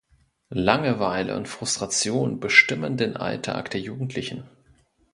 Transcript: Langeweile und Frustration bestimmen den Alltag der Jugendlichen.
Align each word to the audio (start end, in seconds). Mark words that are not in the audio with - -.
Langeweile 0.55 1.37
und 1.37 1.47
Frustration 1.47 2.39
bestimmen 2.39 2.97
den 2.97 3.15
Alltag 3.17 3.69
der 3.69 3.81
Jugendlichen. 3.81 4.49